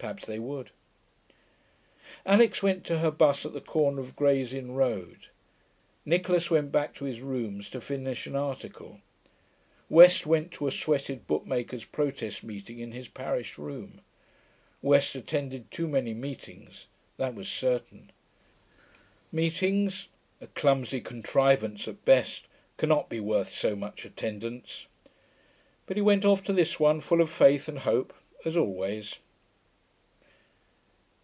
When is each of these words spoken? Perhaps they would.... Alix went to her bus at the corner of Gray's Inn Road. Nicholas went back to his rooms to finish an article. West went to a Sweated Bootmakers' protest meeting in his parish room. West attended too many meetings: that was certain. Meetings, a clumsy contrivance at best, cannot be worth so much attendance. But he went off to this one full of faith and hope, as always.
Perhaps 0.00 0.24
they 0.24 0.38
would.... 0.38 0.70
Alix 2.24 2.62
went 2.62 2.86
to 2.86 3.00
her 3.00 3.10
bus 3.10 3.44
at 3.44 3.52
the 3.52 3.60
corner 3.60 4.00
of 4.00 4.16
Gray's 4.16 4.54
Inn 4.54 4.70
Road. 4.72 5.26
Nicholas 6.06 6.50
went 6.50 6.72
back 6.72 6.94
to 6.94 7.04
his 7.04 7.20
rooms 7.20 7.68
to 7.68 7.82
finish 7.82 8.26
an 8.26 8.34
article. 8.34 9.02
West 9.90 10.24
went 10.24 10.52
to 10.52 10.66
a 10.66 10.70
Sweated 10.70 11.26
Bootmakers' 11.26 11.84
protest 11.92 12.42
meeting 12.42 12.78
in 12.78 12.92
his 12.92 13.08
parish 13.08 13.58
room. 13.58 14.00
West 14.80 15.14
attended 15.14 15.70
too 15.70 15.86
many 15.86 16.14
meetings: 16.14 16.86
that 17.18 17.34
was 17.34 17.46
certain. 17.46 18.10
Meetings, 19.30 20.08
a 20.40 20.46
clumsy 20.46 21.02
contrivance 21.02 21.86
at 21.86 22.06
best, 22.06 22.46
cannot 22.78 23.10
be 23.10 23.20
worth 23.20 23.50
so 23.52 23.76
much 23.76 24.06
attendance. 24.06 24.86
But 25.84 25.98
he 25.98 26.02
went 26.02 26.24
off 26.24 26.42
to 26.44 26.54
this 26.54 26.80
one 26.80 27.02
full 27.02 27.20
of 27.20 27.28
faith 27.28 27.68
and 27.68 27.80
hope, 27.80 28.14
as 28.46 28.56
always. 28.56 29.18